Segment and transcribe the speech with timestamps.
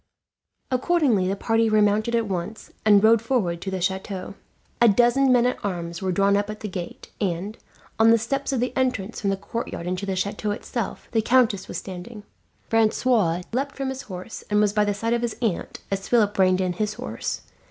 [0.71, 4.33] Accordingly the party remounted at once, and rode forward to the chateau.
[4.81, 7.55] A dozen men at arms were drawn up at the gate and,
[7.99, 11.67] on the steps of the entrance from the courtyard into the chateau itself, the countess
[11.67, 12.23] was standing.
[12.67, 16.35] Francois leapt from his horse, and was by the side of his aunt as Philip
[16.39, 17.41] reined in his horse.